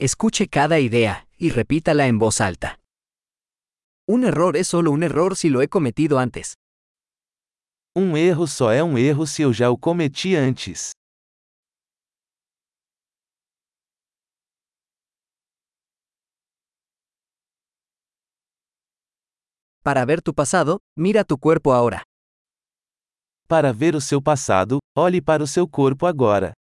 Escuche 0.00 0.46
cada 0.46 0.78
idea 0.78 1.26
y 1.36 1.50
repítala 1.50 2.06
en 2.06 2.20
voz 2.20 2.40
alta. 2.40 2.78
Un 4.06 4.22
error 4.22 4.56
es 4.56 4.68
solo 4.68 4.92
un 4.92 5.02
error 5.02 5.36
si 5.36 5.48
lo 5.50 5.60
he 5.60 5.68
cometido 5.68 6.20
antes. 6.20 6.54
Um 7.96 8.16
erro 8.16 8.46
só 8.46 8.70
é 8.70 8.80
um 8.80 8.96
erro 8.96 9.26
se 9.26 9.42
eu 9.42 9.52
já 9.52 9.70
o 9.70 9.76
cometi 9.76 10.36
antes. 10.36 10.92
Para 19.82 20.04
ver 20.04 20.22
tu 20.22 20.32
pasado, 20.32 20.78
mira 20.96 21.24
tu 21.24 21.36
cuerpo 21.36 21.72
ahora. 21.72 22.04
Para 23.48 23.72
ver 23.72 23.96
o 23.96 24.00
seu 24.00 24.22
passado, 24.22 24.78
olhe 24.96 25.20
para 25.20 25.42
o 25.42 25.46
seu 25.46 25.66
corpo 25.66 26.06
agora. 26.06 26.52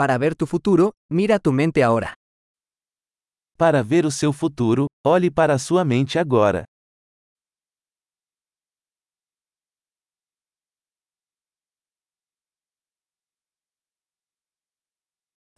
Para 0.00 0.16
ver 0.16 0.34
tu 0.34 0.46
futuro, 0.46 0.92
mira 1.10 1.38
tu 1.38 1.52
mente 1.52 1.82
ahora. 1.82 2.14
Para 3.58 3.82
ver 3.82 4.06
o 4.06 4.10
seu 4.10 4.32
futuro, 4.32 4.86
olhe 5.04 5.30
para 5.30 5.52
a 5.52 5.58
sua 5.58 5.84
mente 5.84 6.18
agora. 6.18 6.64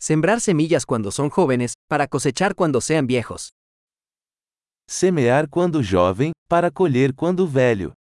Sembrar 0.00 0.40
semillas 0.40 0.84
cuando 0.84 1.12
son 1.12 1.30
jóvenes, 1.30 1.74
para 1.88 2.08
cosechar 2.08 2.56
cuando 2.56 2.80
sean 2.80 3.06
viejos. 3.06 3.50
Semear 4.88 5.48
quando 5.48 5.80
jovem, 5.84 6.32
para 6.48 6.72
colher 6.72 7.14
quando 7.14 7.46
velho. 7.46 7.92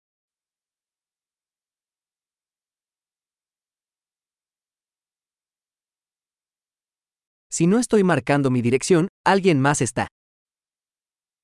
Si 7.52 7.66
no 7.66 7.80
estoy 7.80 8.04
marcando 8.04 8.48
mi 8.48 8.62
dirección, 8.62 9.08
alguien 9.26 9.60
más 9.60 9.80
está. 9.80 10.06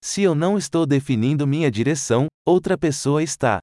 Se 0.00 0.22
eu 0.22 0.36
não 0.36 0.56
estou 0.56 0.86
definindo 0.86 1.48
minha 1.48 1.68
direção, 1.68 2.28
outra 2.46 2.78
pessoa 2.78 3.24
está. 3.24 3.58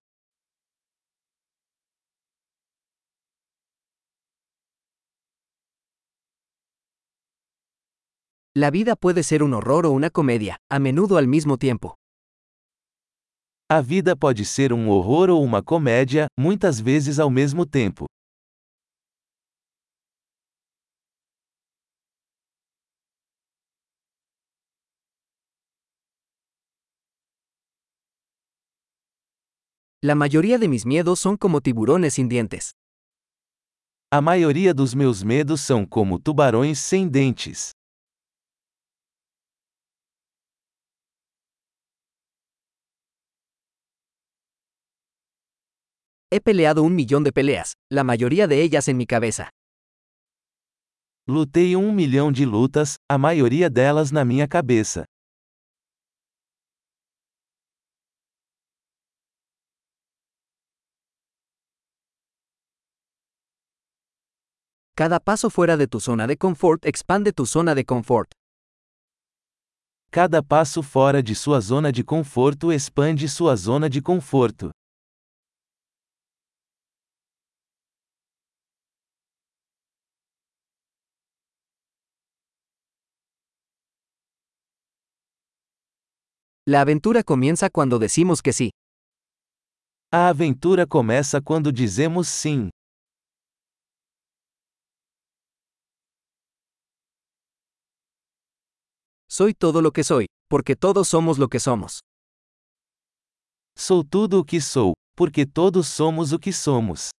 La 8.55 8.69
vida 8.69 8.95
puede 8.97 9.23
ser 9.23 9.41
un 9.41 9.53
horror 9.53 9.85
o 9.85 9.91
una 9.91 10.09
comedia, 10.09 10.57
a 10.69 10.79
menudo 10.79 11.17
al 11.17 11.27
mismo 11.27 11.57
tiempo. 11.57 11.95
A 13.71 13.81
vida 13.81 14.15
pode 14.15 14.43
ser 14.45 14.73
um 14.73 14.89
horror 14.89 15.29
ou 15.29 15.41
uma 15.41 15.63
comédia, 15.63 16.27
muitas 16.37 16.79
vezes 16.79 17.19
ao 17.19 17.29
mesmo 17.31 17.65
tempo. 17.65 18.05
La 30.05 30.15
mayoría 30.15 30.57
de 30.57 30.67
mis 30.67 30.85
miedos 30.85 31.17
son 31.17 31.37
como 31.37 31.61
tiburones 31.61 32.15
sin 32.15 32.27
dientes. 32.27 32.75
A 34.11 34.19
maioria 34.19 34.73
dos 34.73 34.93
meus 34.93 35.23
medos 35.23 35.61
são 35.61 35.85
como 35.85 36.19
tubarões 36.19 36.77
sem 36.77 37.07
dentes. 37.07 37.71
He 46.29 46.41
peleado 46.41 46.83
un 46.83 46.93
millón 46.93 47.23
de 47.23 47.31
peleas, 47.31 47.75
la 47.89 48.03
mayoría 48.03 48.45
de 48.45 48.61
ellas 48.61 48.89
en 48.89 48.97
mi 48.97 49.05
cabeza. 49.05 49.51
Lutei 51.25 51.77
um 51.77 51.93
milhão 51.93 52.29
de 52.29 52.45
lutas, 52.45 52.95
a 53.09 53.17
maioria 53.17 53.69
delas 53.69 54.11
na 54.11 54.25
minha 54.25 54.49
cabeça. 54.49 55.05
Cada 64.95 65.19
paso 65.19 65.49
fuera 65.49 65.75
de 65.75 65.87
tu 65.87 65.99
zona 65.99 66.27
de 66.27 66.35
confort 66.37 66.85
expande 66.85 67.31
tu 67.31 67.45
zona 67.45 67.73
de 67.73 67.83
confort. 67.83 68.29
Cada 70.11 70.43
passo 70.43 70.83
fora 70.83 71.23
de 71.23 71.33
sua 71.33 71.59
zona 71.59 71.91
de 71.91 72.03
conforto 72.03 72.71
expande 72.71 73.27
sua 73.27 73.55
zona 73.55 73.89
de 73.89 73.99
conforto. 74.03 74.69
La 86.67 86.81
aventura 86.81 87.23
comienza 87.23 87.67
cuando 87.71 87.97
decimos 87.97 88.43
que 88.43 88.53
sí. 88.53 88.69
A 90.11 90.29
aventura 90.29 90.85
começa 90.85 91.41
quando 91.41 91.71
dizemos 91.71 92.27
sim. 92.27 92.69
Soy 99.35 99.55
todo 99.55 99.81
lo 99.81 99.91
que 99.91 100.03
soy, 100.03 100.27
porque 100.47 100.75
todos 100.75 101.07
somos 101.07 101.39
lo 101.39 101.47
que 101.47 101.59
somos. 101.59 102.01
Sou 103.75 104.03
tudo 104.03 104.41
o 104.41 104.45
que 104.45 104.61
sou, 104.61 104.93
porque 105.17 105.47
todos 105.47 105.87
somos 105.87 106.33
o 106.33 106.37
que 106.37 106.53
somos. 106.53 107.09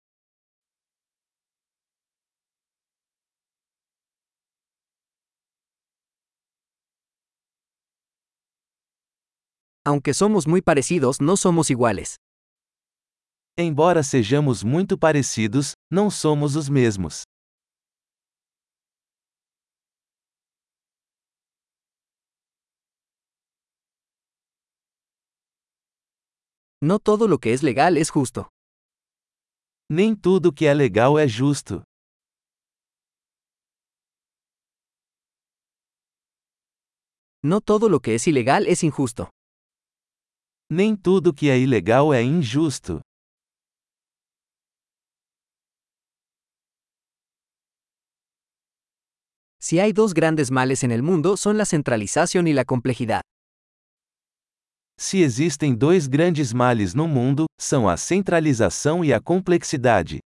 Aunque 9.85 10.15
somos 10.15 10.47
muy 10.47 10.63
parecidos, 10.63 11.17
no 11.21 11.37
somos 11.37 11.69
iguales. 11.69 12.15
Embora 13.59 14.05
sejamos 14.05 14.63
muito 14.63 14.97
parecidos, 14.97 15.73
não 15.91 16.09
somos 16.11 16.55
os 16.55 16.69
mesmos. 16.69 17.25
No 26.87 26.99
todo 26.99 27.29
lo 27.29 27.39
que 27.39 27.55
es 27.55 27.63
legal 27.63 27.97
es 27.97 28.11
justo. 28.11 28.51
Nem 29.89 30.15
tudo 30.15 30.53
que 30.53 30.67
é 30.67 30.75
legal 30.75 31.19
é 31.19 31.27
justo. 31.27 31.83
No 37.43 37.63
todo 37.63 37.89
lo 37.89 38.01
que 38.01 38.15
es 38.15 38.27
ilegal 38.27 38.67
es 38.67 38.83
injusto. 38.85 39.31
Nem 40.71 40.95
tudo 40.95 41.33
que 41.33 41.49
é 41.49 41.59
ilegal 41.59 42.13
é 42.13 42.23
injusto. 42.23 43.01
Si 49.59 49.81
hay 49.81 49.95
dos 49.95 50.13
grandes 50.13 50.51
males 50.51 50.85
en 50.85 50.91
el 50.91 51.03
mundo 51.03 51.39
son 51.39 51.57
la 51.57 51.65
centralización 51.65 52.47
y 52.47 52.53
la 52.53 52.67
complejidad. 52.67 53.23
Se 54.97 55.19
existem 55.21 55.75
dois 55.75 56.07
grandes 56.07 56.53
males 56.53 56.95
no 56.95 57.09
mundo, 57.09 57.47
são 57.61 57.89
a 57.89 57.97
centralização 57.97 59.05
e 59.05 59.13
a 59.13 59.21
complexidade. 59.21 60.21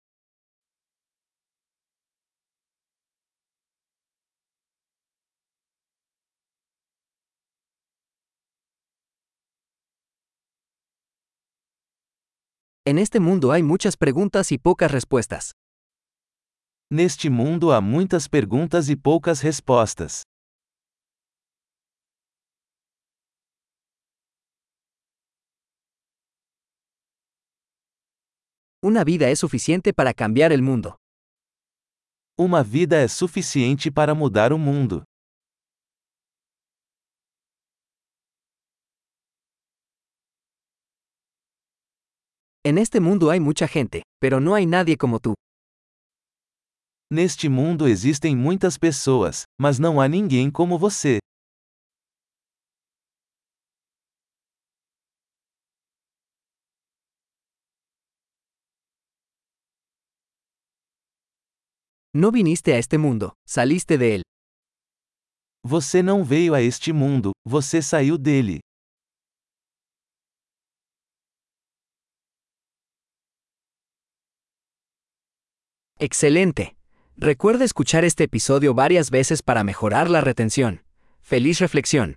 En 12.88 13.00
este 13.00 13.20
mundo 13.20 13.52
hay 13.52 13.64
muchas 13.64 13.98
preguntas 13.98 14.52
y 14.52 14.60
pocas 14.60 14.92
respuestas. 14.92 15.54
Neste 16.92 17.32
mundo 17.32 17.72
há 17.72 17.82
muitas 17.82 18.28
perguntas 18.28 18.90
e 18.90 18.96
poucas 18.96 19.42
respostas. 19.42 20.22
Una 28.88 29.04
vida 29.04 29.32
es 29.32 29.40
suficiente 29.40 29.94
para 29.94 30.14
cambiar 30.14 30.52
el 30.52 30.62
mundo. 30.62 30.98
Uma 32.38 32.62
vida 32.62 33.02
é 33.02 33.08
suficiente 33.08 33.90
para 33.92 34.14
mudar 34.14 34.54
o 34.54 34.60
mundo. 34.60 35.04
En 42.64 42.78
este 42.78 43.00
mundo 43.00 43.32
hay 43.32 43.40
mucha 43.40 43.68
gente, 43.68 44.04
pero 44.22 44.40
no 44.40 44.54
hay 44.54 44.68
nadie 44.68 44.98
como 44.98 45.20
tú. 45.20 45.34
Neste 47.12 47.50
mundo 47.50 47.88
existem 47.88 48.36
muitas 48.36 48.78
pessoas, 48.78 49.46
mas 49.60 49.80
não 49.80 50.00
há 50.00 50.08
ninguém 50.08 50.52
como 50.52 50.78
você. 50.78 51.18
No 62.18 62.32
viniste 62.32 62.72
a 62.72 62.78
este 62.78 62.98
mundo, 62.98 63.34
saliste 63.46 63.98
de 63.98 64.16
él. 64.16 64.22
Você 65.66 66.02
não 66.02 66.24
veio 66.24 66.54
a 66.54 66.62
este 66.62 66.94
mundo, 66.94 67.34
você 67.46 67.82
saiu 67.82 68.18
dele. 68.18 68.62
Excelente. 76.00 76.78
Recuerda 77.18 77.66
escuchar 77.66 78.06
este 78.06 78.24
episodio 78.24 78.74
varias 78.74 79.10
veces 79.10 79.42
para 79.44 79.66
mejorar 79.66 80.10
la 80.10 80.22
retención. 80.22 80.86
Feliz 81.22 81.60
reflexión. 81.60 82.14